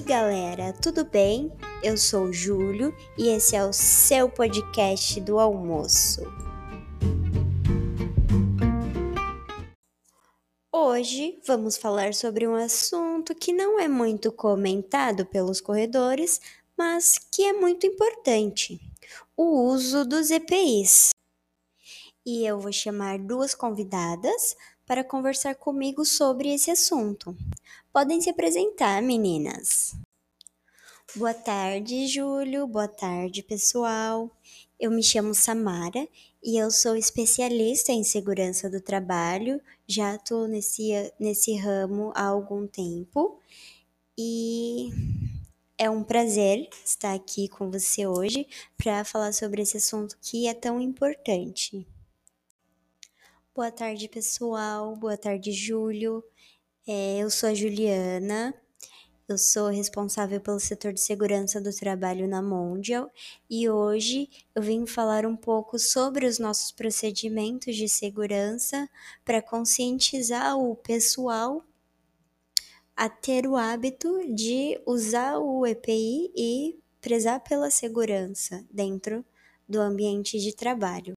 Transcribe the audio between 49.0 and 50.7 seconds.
falar sobre esse assunto que é